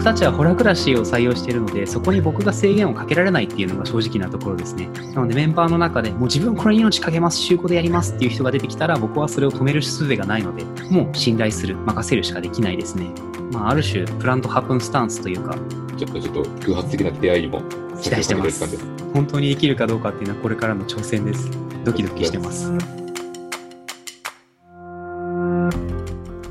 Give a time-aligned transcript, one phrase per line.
[0.00, 4.88] 僕たちはホラクラシーを採用しているので、そこに僕が制限をかけられないっていうのが正直なところですね。
[5.14, 13.10] なのでメンバーの中でもう自分これに命かけます、週5でやりますっていう人が出てきたら、僕はそれを止める術がないので、もう信頼する、任せるしかできないですね。
[13.52, 15.54] まあ、ある種、プラントハプンスタンスというか、
[15.98, 17.60] ちょっとちょっと偶発的な出会いにも
[18.00, 18.78] 期待してます。
[19.12, 21.50] 本当にできるかどうかっていうのはこれからの挑戦です。
[21.84, 22.72] ドキドキしてます。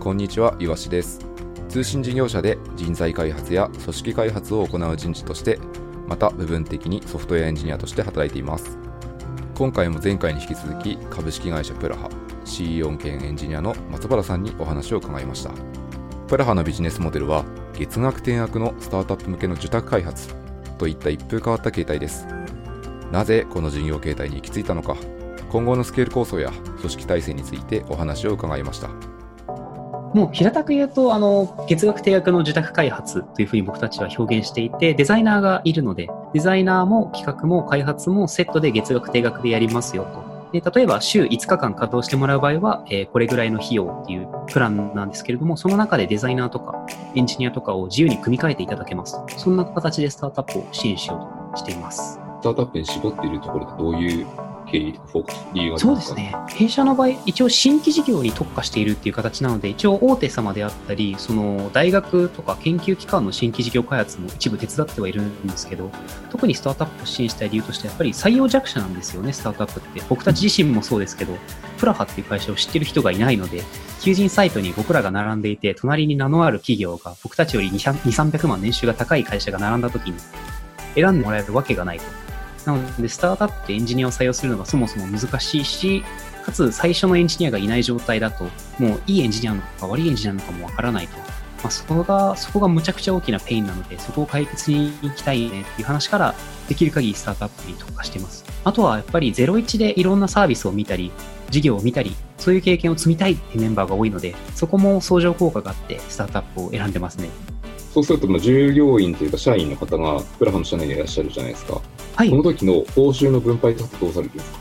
[0.10, 1.20] こんにちは、いわしです。
[1.70, 5.60] 通信事業者で人材開発や組織開発を行う人事として、
[6.08, 8.80] また部分的にソフトウェアエンジニアとして働いています。
[9.54, 12.10] 今回も前回に引き続き、株式会社プラハ
[12.44, 15.52] CEO 兼エンジニアの松原さんにお話を伺いました。
[16.28, 17.46] プラハのビジネスモデルは、
[17.78, 20.34] 月額転約のスタートアップ向けの受託開発
[20.80, 22.26] といった一風変わった形態です。
[23.12, 24.98] なぜこの事業形態に行き着いたのか、
[25.52, 28.90] 今後のスケール構想や組織体制についてお話を伺いました。
[30.14, 40.40] もう平たく言うと、あの、月額定額の受託開発というふうに僕たちは表現していて、デザイナーがいるので、デザイナーも企画も開発もセットで月額定額でやりますよと。
[40.52, 49.20] で例えば週5日間稼働してもらう場合は、えーこれぐらいの費用っていうプランなんですけれども、その中でデザイナーとかエンジニアとかを自由に組み替えていただけます。
[49.38, 52.20] そんな形でスタートアップを支援しようとしています。
[52.40, 56.36] スタートアップに絞っているところでどういう経緯とかフォーカス、理由がそうですね。
[56.48, 65.92] 弊社の場合、一応新規事業に特化しているっていう形なので、一応大手様であったり、その大学とか研究機関の新規事業開発も一部手伝ってはいるんですけど、
[66.30, 70.02] 特にスタートアップを支援したい理由として、やっぱり採用弱者なんですよね、スタートアップって。
[70.10, 71.38] 僕たち自身もそうですけど、
[71.78, 73.64] プラハっていう会社を知ってる人がいないので、
[74.02, 80.18] 求人サイトに僕らが並んでいて、隣に名のある企業が僕たちより200 2、300万年収が高い会社が並んだ時に、
[80.96, 82.29] 選んでもらえるわけがないと。
[82.78, 86.04] なので、スタートアップってエンジニアを採用するのがそもそも難しいし、
[86.46, 88.46] かつ最初のエンジニアがいない状態だと、
[88.80, 91.18] もういいエンジニアなのか悪いエンジニアなのかもわからないと。
[91.62, 96.36] まあ、そこが、そこがむちゃくちゃ大きなペインなので、そこを解決に行きたいねっていう話から、
[96.68, 98.46] できる限りスタートアップに特化してます。
[98.64, 101.12] あとはやっぱり01でいろんなサービスを見たり、
[101.50, 107.30] 事業を見たり、そういう経験を積みたいっていうメンバーが多いので、そこも相乗効果があって、スタートアップを選んでますね。
[107.94, 111.82] そうすると、まあ従業員というか社員の方がプラハの社内にいらっしゃるじゃないですか。
[112.16, 112.38] はいこ。
[112.38, 114.60] の時の報酬の分配とかどうされてるんですか？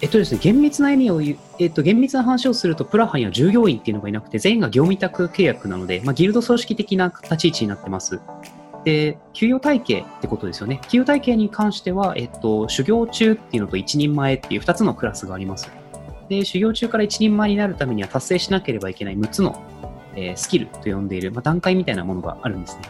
[0.00, 8.20] えっとですね、厳密な意味を言う、えっと、厳密な話をすると、プラハには従業員っていうのがいなくて、全員が業務委託契約なので、まあ、ギルド組織的な立ち位置になってます。
[8.84, 10.80] で、給与体系ってことですよね。
[10.88, 15.70] 給与体系に関しては、えっと、修行中っていうのと一人前っていう2つのクラスがあります。
[16.28, 19.62] で、修行中から一人前になるためには達成しなければいけない6つの、
[20.16, 22.82] えスキルと呼んでいる、まあ、段階みたいなものがあるんですね。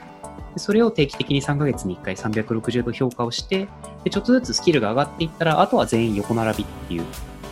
[0.55, 3.69] でそれを定期的に3ヶ月に1回360度評価をして、
[4.05, 7.05] でちょっとずつスキルが上がっていったら、あとは全員横並びっていう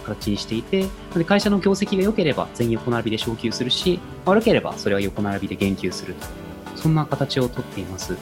[0.06, 6.26] 形にしていて、で会社の業績が良ければ全員横並びで昇給するし、悪ければそれは横並びで減給すると。
[6.76, 8.16] そんな形をとっています。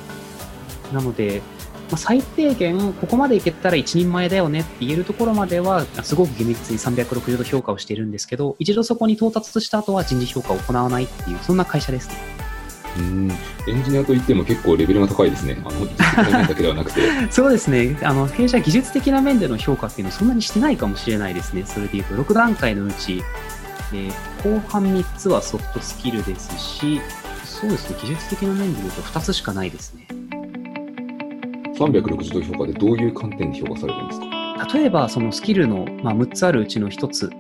[0.92, 1.42] なので、
[1.90, 12.14] まあ、最低限、ここまでいけたら一人前だよねって言えるところまでは、すごく厳密に360度評価をしているんですけど、一度そこに到達した後は人事評価を行わないっていう、そんな会社ですね。
[12.98, 13.30] うん。
[13.68, 15.56] エンジニアといっても結構レベルが高いですね。
[15.64, 15.86] あの、
[16.46, 17.00] だけではなくて。
[17.30, 17.98] そうですね。
[18.02, 21.64] あの、弊社技術的な面での評価っていうのはそんなにしてないかもしれないですね。
[21.66, 23.22] それで言うと、6段階のうち、
[23.92, 24.12] えー
[24.42, 26.98] 後半3つはソフトスキルですし、
[27.44, 27.96] そうですね。
[28.00, 30.06] 技術的な面で言うと2つしかないですね。
[31.80, 34.68] 360度評価でどういう観点で評価されるんですか？
[34.74, 37.30] 例えば、そのスキルの、まあ、6つあるうちの1つ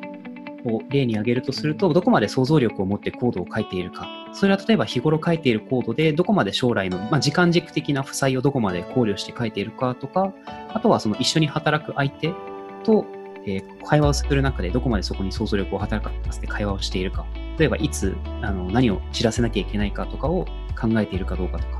[0.64, 4.08] を例に挙げるとすると、どこまで想像力を持ってコードを書いているか。
[4.32, 10.32] それは例えば日頃書いているコードで、どこまで将来の、まあ、時間軸的な負債をどこまで考慮して書いているかとか、
[10.72, 12.32] あとはその一緒に働く相手
[12.84, 13.04] と、
[13.46, 17.26] えー会話をする中でどこまでそこに想像力を働かせて会話をしているか。
[17.58, 20.46] 例えば、いつあの何を知らせなきゃいけないかとかを
[20.80, 21.79] 考えているかどうかとか。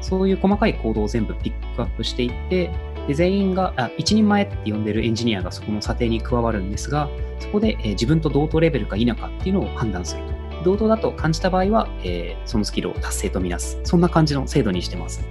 [0.00, 2.70] そういう細かい行動を全部ピックアップしていって、
[3.08, 10.30] で全員があ、一人前って呼んでるエンジニアがそこの査定に加わるんですが、そこで、えー自分と同等レベルか否かっていうのを判断すると。
[10.62, 13.80] 同等だと感じた場合は、えーそのスキルを達成とみなす。
[13.84, 15.24] そんな感じの制度にしてます。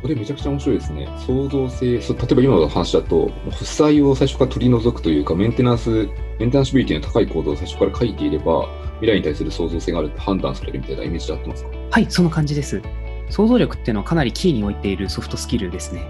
[0.00, 1.08] これめちゃくちゃ面白いですね。
[1.26, 6.08] 創造性、そう例えば今の話だと、負債を最初から取り除くというか、メンテナンス、
[6.38, 8.68] メンテナンシビリティの高いコードを最初から書いていれば、
[9.00, 11.70] 未来に対する創造性があるって判断されるみたいなイメージで合ってますか？
[11.90, 12.80] はい、その感じです。
[13.30, 16.06] 想像力っていうのはかなりキーに置いているソフトスキルですね。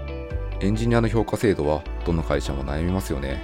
[0.61, 3.41] エンジニアの評価制度はどの会社も悩みますよね。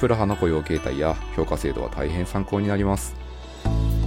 [0.00, 3.14] プラハの雇用形態や評価制度は大変参考になります。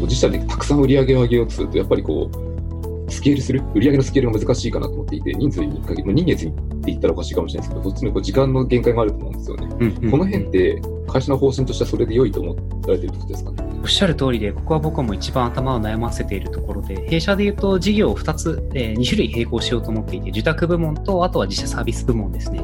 [0.02, 6.54] 自社でたくさん売り上げを上げようとすると、やっぱりこう、スケールする、売り上げのスケールが難しいかなと思っていて、人数に限り、まあ、人月に
[6.86, 9.68] 言ったらおかしいかもしれないですけど、どっちもこう時間の限界があると思うんですよね。
[9.80, 13.67] うんうんこの辺って、会社の方針としてはそれで良いと思られてるってことですかね。
[13.88, 22.62] っしゃる通りで、ここは僕も一番頭を悩ませているところで、弊社で言うと事業を2つ、えー2種類並行しようと思っていて、受託部門と、あとは自社サービス部門ですね。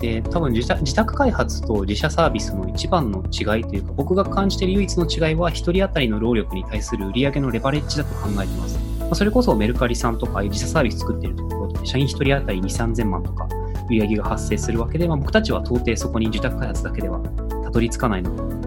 [0.00, 8.78] で、多分自宅自宅開発と自社サービスの一番の違いというか、僕が感じている唯一の違いは、1人当たりの労力に対する売上のレバレッジだと考えています。
[9.00, 13.48] まあそれこそメルカリさんとか自社サービス作っているところで、社員1人当たり2、3000万とか
[13.90, 17.20] 売上が発生するわけで、まあ、僕たちは到底そこに受託開発だけでは
[17.64, 18.63] たどり着かないので、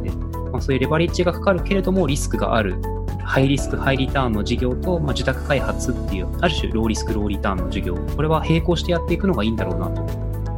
[0.57, 2.81] まあ、そういうレバレッジがかかるけれどもリスクがある。
[3.24, 10.01] ハイリスク、ハイリターンの事業と、まあ、受託開発っていう、ある種ローリスク、ローリターンの事業、これは並行してやっていくのがいいんだろうなと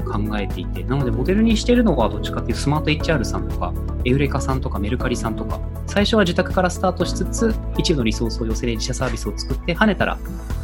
[0.10, 3.74] 考えていて、なのでモデルにしてるのはどっちかっていうスマート HR さんとか、
[4.06, 10.18] エウレカさんとかメルカリさんとか、最初は受託からスタートしつつ、一部のリソースを寄せて自社サービスを作って、跳ねたら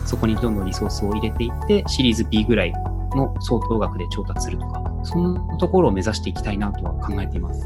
[0.05, 2.73] そこにどんどんリソースを入れていって、シリーズ B ぐらい
[3.15, 7.65] の相当額で調達するとか、そんなところを目指していきたいなとは考えています。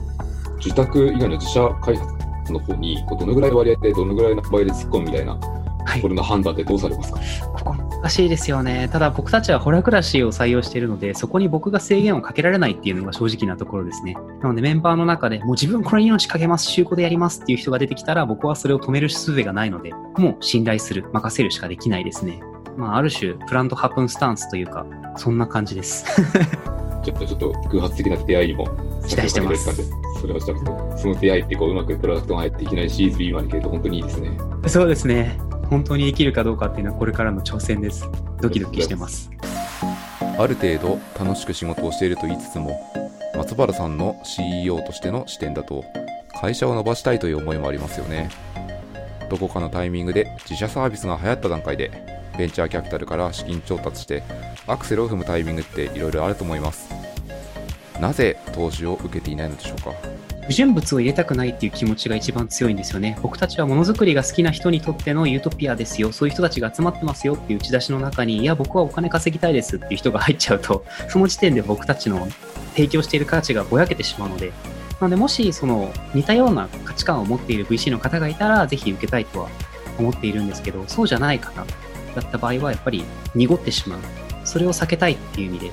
[0.59, 5.37] 受託以外の自社開発の方に、こうどのぐらいの割合でどのぐらいの倍で突っ込むみたいな、
[5.85, 7.19] はいこれの判断ってどうされますか？
[7.47, 8.89] ここ難しいですよね。
[8.91, 14.15] ただ僕たちはホラクラシーを採用しているので、そこに僕が制限をかけられないっていうのが正直なところですね。
[14.41, 22.39] なのでメンバーの中でもう自分これに命かけます、週5でやりますっていう人が出てきたら、僕はそれを止める術がないので、もう信頼する、任せるしかできないですね。
[22.77, 24.85] まあ、ある種、プラントハプンスタンスというか、
[25.17, 26.05] そんな感じです。
[27.03, 28.67] ちょっとちょっと偶発的な出会いにも
[29.07, 34.37] 期待してますそれはちょっと、その出会いってこううまくプロダクトが入っていきなりシリーズ B までいけると本当にいいですね。
[34.67, 35.39] そうですね。
[35.69, 38.09] 本当にできるかどうかっていうのはこれからの挑戦です。
[38.41, 39.31] ドキドキしてます。
[40.39, 42.79] ある程度楽しく仕事をしていると言いつつも
[43.35, 45.83] 松原さんの CEO としての視点だと
[46.39, 48.29] 会社を伸ばしたいという思いもありますよね
[49.29, 51.91] どこかのタイミングで自社サービスが流行った段階で
[52.37, 54.23] ベンチャーキャピタルから資金調達して
[54.65, 56.89] アクセルを踏むタイミングっていろいろあると思います
[57.99, 59.93] なぜ投資を受けていないのでしょうか？
[60.49, 63.19] 不純物を入れたくないっていう気持ちが一番強いんですよね。
[63.21, 66.11] 僕たちはものづくりが好きな人にとってのユートピアですよ。
[66.11, 72.27] そういう人たちが集まってますよっていう打ち出しの中に、いや、僕はお金稼ぎたいですっていう人が入っちゃうと、 その時点で僕たちの
[72.75, 74.51] 提供している価値がぼやけてしまうので、
[74.99, 79.49] なので、もしその似たような価値観を持っている VC の方がいたら、ぜひ受けたいとは
[79.99, 81.63] 思っているんですけど、そうじゃない方
[82.15, 83.03] だった場合は、やっぱり
[83.35, 83.99] 濁ってしまう。
[84.49, 85.71] それを避けたいっていう意味で、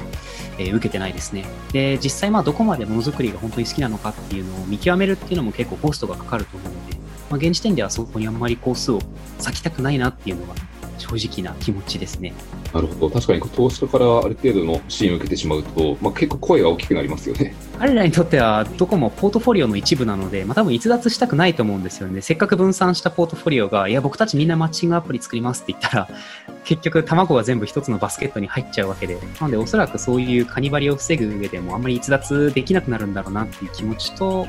[0.58, 1.44] えー受けてないですね。
[1.72, 6.96] で、実際まあどこまでものづくりが本当に好きなのかっていうのを見極めるっていうのも結構コストがかかると思うので、
[7.30, 9.00] まあ、現時点ではそこにあんまり工数を
[9.42, 10.54] 割きたくないなっていうのが
[10.98, 12.32] 正直な気持ちですね。
[12.72, 13.10] なるほど。
[13.10, 17.54] 確かに投資家からある程度の支援を受けてしまうと、まあ、結構声が大きくなりますよね。
[17.78, 22.22] 彼らにとってはどこもポートフォリオの一部なので、まあ、多分逸脱したくないと思うんですよね。
[22.22, 26.08] せっかく分散したポートフォリオが、いや、僕たちみんなマッチングアプリ作りますって言ったら、
[26.64, 34.46] 結局卵が全部一つのバスケットに入っちゃうわけで、なのでおそらくそういうカニバリを防ぐ上でもあんまり逸脱できなくなるんだろうなっていう気持ちと、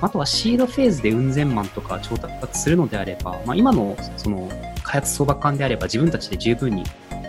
[0.00, 4.48] あとはシードフェーズでうん千万とか調達するのであれば、まあ、今のその
[4.82, 6.84] 開発相場感であれば自分たちで十分に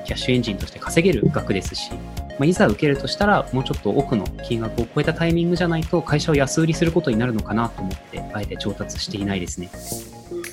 [0.05, 1.91] キャッシュエンジンとして稼げる額ですし、
[2.37, 9.69] まあ、いざ受けるとしたら、もうちょっと奥の金額を超えたタイミングじゃないと、会社を安売りすることになるのかなと思って、あえて調達していないですね。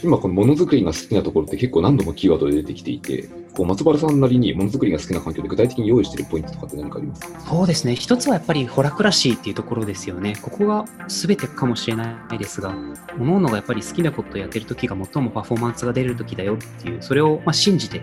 [0.03, 7.21] 今このものづくりが好きなところって結構何度もキーワードで出てきていて、こう松原さんなりにものづくりが好きな環境で具体的に用意しているポイントとかって何かあります？
[7.23, 7.95] かそうですね。
[7.95, 10.35] 一つはやっぱりホラクラシーっていうところですよね。
[10.43, 12.75] ここが全てかもしれないですが、
[13.09, 18.03] 各々がやっぱり好きなことをやってる時が最もパフォーマンスが出る時だよっていう、それをまあ信じて、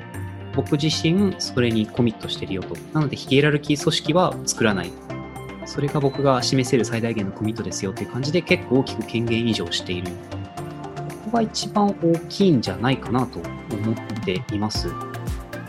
[0.59, 2.75] 僕自身それにコミットしてるよと。
[2.93, 4.91] なので、ヒエラルキー組織は作らない。
[5.65, 10.11] それが僕が示せる最大限のコミットですよっていう感じで結構大きく権限移譲している。
[10.11, 13.39] ここが一番大きいんじゃないかなと
[13.73, 14.89] 思っています。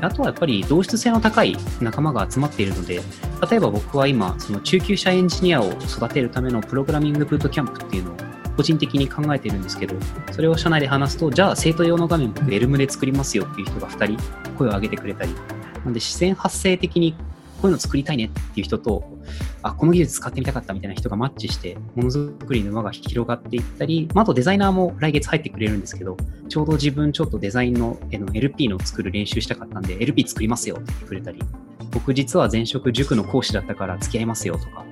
[0.01, 3.01] あとはやっぱり同質性の高い仲間が集まっているので、
[3.49, 9.95] 例えば僕は今、その中級者エンジニアを育てるためのプログラミングブートキャンプっていうのを個人的に考えてるんですけど、
[10.33, 14.23] それを社内で話すと、じゃあ生徒用の画面僕エルムで作りますよっていう人が2人
[14.59, 15.35] 声を上げてくれたり、
[15.85, 17.15] なんで自然発生的に
[17.61, 19.05] こういうの作りたいねっていう人と、
[19.63, 26.17] あ、この技術使ってみたかったみたいな人がマッチして、ものづくりの輪が広がっていったり、まあ、あとデザイナーも来月入ってくれるんですけど、
[26.49, 31.39] ちょうど自分ちょっとデザインのの LP の作る練習したかったんで、LP 作りますよって言ってくれたり、
[31.91, 34.85] 僕実は前職塾の講師だったから付き合いますよとか、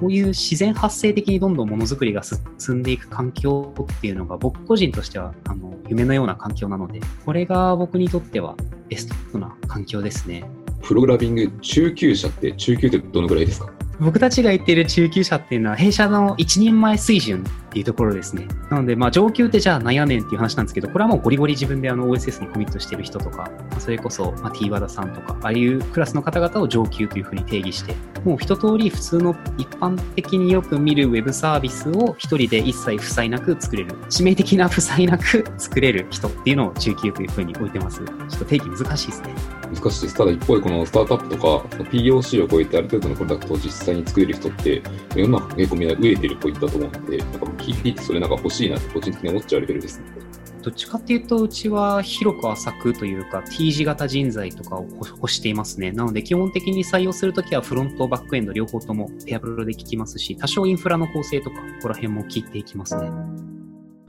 [0.00, 8.54] こういう自然発生的にどんどんものづくりが進んでいく環境っていうのが僕個人としてはあの夢のような環境なので、これが僕にとっては
[8.88, 10.44] ベストな環境ですね。
[10.82, 13.72] プログラミング中級者って中級ってどのぐらいですか？
[13.98, 17.42] 僕たちが言っている中級者っていうのは弊社の一人前水準
[17.76, 18.48] っていうところですね。
[18.70, 37.98] なので、まあ、上級ってじゃあなんやねんっていう話なんですけど、これはもうゴリゴリ自分であの OSS にコミットしてる人とか、まあそれこそ、まあ、T 和田さんとか、ああいうクラスの方々を上級というふうに定義して、もう一通り普通の一般的によく見るウェブサービスを一人で一切負債なく作れる、致命的な負債なく作れる人っていうのを中級というふうに置いてます。
[37.98, 38.04] ちょ
[38.36, 39.34] っと定義難しいですね。
[39.66, 40.14] 難しいです。
[40.14, 41.48] ただ一方でこのスタートアップとか
[41.90, 44.82] POC を超えてある程度のプロダクトを実際に作れる人って
[45.14, 50.06] 世の中結構みんな飢えてるポイントだと思うので、なんか聞いていてそれなんか欲しいなって個人的に思っちゃうレベルですね。
[50.62, 55.92] どっちかっていうと、うちは広く浅くというか、T 字型人材とかを欲していますね。
[55.92, 63.08] なので、基本的に採用するときはフロント、バックエンド両方ともペアプロで聞きますし、多少インフラの構成とか、ここら辺も聞いていきますね。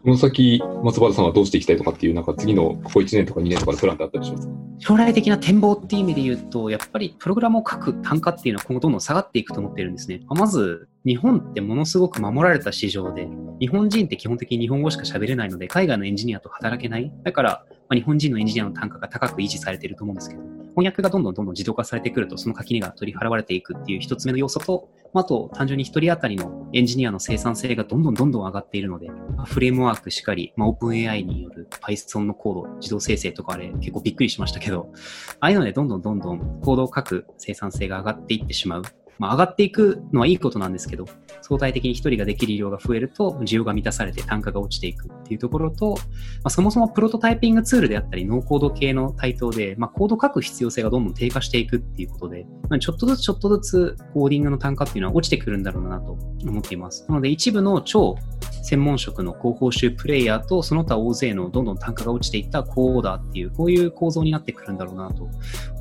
[0.03, 4.53] この先、松原さんはどうしていきたいとかっていう、なんか次のここ1年とか2年とかのプランってあったりしますか？
[4.79, 10.21] 将来的な展望っていう意味で言うと、やっぱりプログラムを書く単価っていうのは今後どんどん下がっていくと思ってるんですね。
[10.29, 13.29] まず、日本ってものすごく守られた市場で、
[13.61, 17.13] 日本人って基本的に日本語しか喋れないので、海外のエンジニアと働けない。
[17.23, 20.41] だから、まあ、日本人のエンジニアの単価が高く維持されていると思うんですけど、
[20.75, 29.09] 翻訳がどんどんどんどん自動化されてくると、その垣根が取り払われていくっていう一つ目の要素と、あと、単純に一人当たりのエンジニアの生産性がどんどんどんどん上がっているので、
[29.45, 34.91] フレームワークしかり、まあ、OpenAI による Python のコード、自動生成とかあれ結構びっくりしましたけど、
[35.39, 38.81] ああいうのでどんどんどんどんコードを書く生産性が上がっていってしまう。
[39.19, 41.05] まあ、上がっていくのはいいことなんですけど、
[41.41, 45.97] 相対的に一人ができる量が増えると、需要が満たされて単価が落ちていくっていうところと、ま
[46.45, 56.11] あ、そもそもプロトタイピングツールであったり、ノーコード系の台頭で、まあ、コード書く必要性がどんどん低下していくっていうことで、ま、ちょっとずつちょっとずつコーディングの単価っていうのは落ちてくるんだろうなと
[56.45, 57.05] 思っています。
[57.07, 58.15] なので、一部の超
[58.63, 65.29] 専門職の高報酬プレイヤーと、その他大勢のどんどん単価が落ちていったコーダーっていう、こういう構造になってくるんだろうなと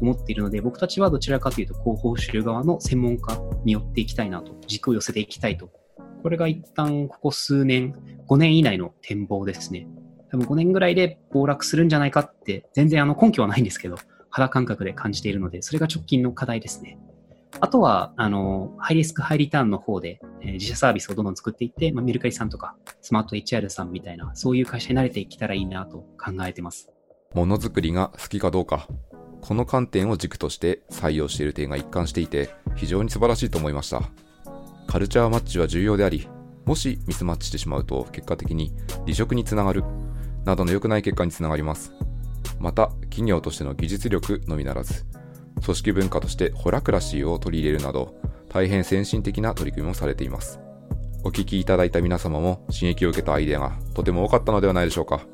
[0.00, 3.25] 思っているので、僕たちはどちらかというと、高報酬側の専門家
[3.64, 5.71] によっていきたいなと、軸を寄せていきたいと。
[6.23, 7.95] これが一旦ここ数年、
[8.28, 9.87] 5年以内の展望ですね。
[10.30, 13.97] 多分5年ぐらいで暴落するんじゃないかって、全然あの根拠はないんですけど、
[14.30, 16.99] 肌感覚で感じているので、それが直近の課題ですね。
[17.61, 26.90] あとは、あの、ハイリスク、ハイリターンの方で、えー、自社サービスをどんどん作っていって、まあ、メルカリさんとか、スマート HR さんみたいな、そういう会社に慣れていけたらいいなと考えてます。
[27.35, 28.88] ものづくりが好きかどうか、
[29.47, 34.03] この観点を軸として採用している点が一貫していて、非常に素晴らしいと思いました。
[34.88, 36.29] カルチャーマッチは重要であり、
[36.65, 38.73] もしミスマッチしてしまうと結果的に
[39.05, 39.85] 離職につながる、
[40.45, 41.93] などの良くない結果につながります。
[42.59, 45.05] また、企業としての技術力のみならず、
[45.65, 48.17] 組織文化としてホラクラシーを取り入れるなど、
[48.49, 50.59] 大変先進的な取り組みもされています。
[51.23, 55.25] お聞きいただいた皆様も刺激を受けたアイデアがとても多かったのではないでしょうか。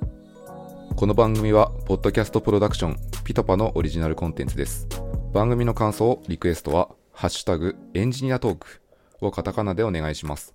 [0.96, 4.86] この番組は、ポッドキャストプロダクション、ピトパのオリジナルコンテンツです。
[5.32, 8.80] 番組の感想、リクエストは、ハッシュタグ、エンジニアトーク
[9.20, 10.54] をカタカナでお願いします。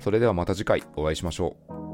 [0.00, 1.87] それではまた次回お会いしましょう。